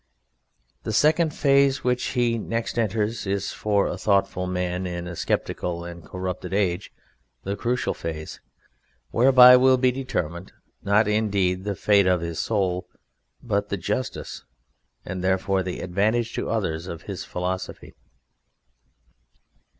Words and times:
The 0.81 0.93
second 0.93 1.29
phase 1.29 1.83
which 1.83 2.03
he 2.17 2.39
next 2.39 2.79
enters 2.79 3.27
is 3.27 3.51
for 3.51 3.85
a 3.85 3.99
thoughtful 3.99 4.47
man 4.47 4.87
in 4.87 5.05
a 5.07 5.15
sceptical 5.15 5.85
and 5.85 6.03
corrupted 6.03 6.55
age 6.55 6.91
the 7.43 7.55
crucial 7.55 7.93
phase, 7.93 8.39
whereby 9.11 9.55
will 9.57 9.77
be 9.77 9.91
determined, 9.91 10.53
not 10.81 11.07
indeed 11.07 11.65
the 11.65 11.75
fate 11.75 12.07
of 12.07 12.21
his 12.21 12.39
soul, 12.39 12.87
but 13.43 13.69
the 13.69 13.77
justice, 13.77 14.43
and 15.05 15.23
therefore 15.23 15.61
the 15.61 15.81
advantage 15.81 16.33
to 16.33 16.49
others, 16.49 16.87
of 16.87 17.03
his 17.03 17.23
philosophy. 17.23 17.93